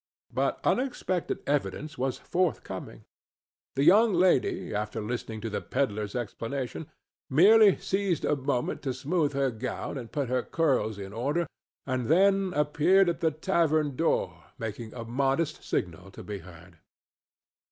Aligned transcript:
But 0.33 0.59
unexpected 0.63 1.43
evidence 1.45 1.95
was 1.95 2.17
forthcoming. 2.17 3.05
The 3.75 3.83
young 3.83 4.15
lady, 4.15 4.73
after 4.73 4.99
listening 4.99 5.41
to 5.41 5.49
the 5.51 5.61
pedler's 5.61 6.15
explanation, 6.15 6.87
merely 7.29 7.77
seized 7.77 8.25
a 8.25 8.35
moment 8.35 8.81
to 8.81 8.95
smooth 8.95 9.33
her 9.33 9.51
gown 9.51 9.99
and 9.99 10.11
put 10.11 10.27
her 10.27 10.41
curls 10.41 10.97
in 10.97 11.13
order, 11.13 11.45
and 11.85 12.07
then 12.07 12.51
appeared 12.55 13.09
at 13.09 13.19
the 13.19 13.29
tavern 13.29 13.95
door, 13.95 14.45
making 14.57 14.91
a 14.95 15.05
modest 15.05 15.63
signal 15.63 16.09
to 16.13 16.23
be 16.23 16.39
heard. 16.39 16.79